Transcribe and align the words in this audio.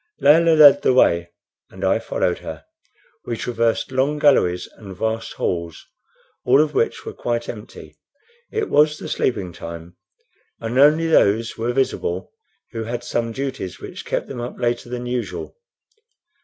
Layelah 0.19 0.55
led 0.55 0.81
the 0.81 0.95
way, 0.95 1.29
and 1.69 1.85
I 1.85 1.99
followed 1.99 2.39
her. 2.39 2.65
We 3.23 3.37
traversed 3.37 3.91
long 3.91 4.17
galleries 4.17 4.67
and 4.77 4.97
vast 4.97 5.33
halls, 5.33 5.85
all 6.43 6.59
of 6.59 6.73
which 6.73 7.05
were 7.05 7.13
quite 7.13 7.47
empty. 7.47 7.99
It 8.51 8.67
was 8.67 8.97
the 8.97 9.07
sleeping 9.07 9.53
time, 9.53 9.97
and 10.59 10.79
only 10.79 11.05
those 11.05 11.55
were 11.55 11.71
visible 11.71 12.31
who 12.71 12.85
had 12.85 13.03
some 13.03 13.31
duties 13.31 13.79
which 13.79 14.03
kept 14.03 14.27
them 14.27 14.41
up 14.41 14.57
later 14.59 14.89
than 14.89 15.05
usual. 15.05 15.55